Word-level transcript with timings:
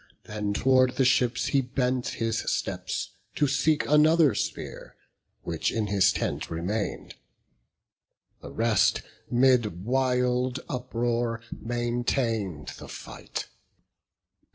Then 0.23 0.53
tow'rd 0.55 0.95
the 0.95 1.05
ships 1.05 1.45
he 1.49 1.61
bent 1.61 2.07
his 2.17 2.39
steps, 2.51 3.11
to 3.35 3.45
seek 3.47 3.85
Another 3.85 4.33
spear, 4.33 4.95
which 5.43 5.71
in 5.71 5.85
his 5.85 6.11
tent 6.11 6.49
remain'd. 6.49 7.13
The 8.41 8.49
rest, 8.49 9.03
'mid 9.29 9.85
wild 9.85 10.59
uproar, 10.67 11.41
maintain'd 11.51 12.69
the 12.79 12.87
fight. 12.87 13.45